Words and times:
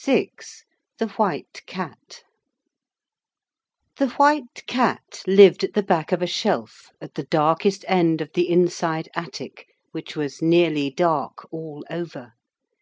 VI 0.00 0.30
THE 0.98 1.08
WHITE 1.08 1.60
CAT 1.66 2.24
The 3.98 4.08
White 4.08 4.64
Cat 4.66 5.22
lived 5.26 5.64
at 5.64 5.74
the 5.74 5.82
back 5.82 6.12
of 6.12 6.22
a 6.22 6.26
shelf 6.26 6.88
at 6.98 7.12
the 7.12 7.24
darkest 7.24 7.84
end 7.86 8.22
of 8.22 8.32
the 8.32 8.48
inside 8.48 9.10
attic 9.14 9.66
which 9.92 10.16
was 10.16 10.40
nearly 10.40 10.88
dark 10.88 11.46
all 11.52 11.84
over. 11.90 12.32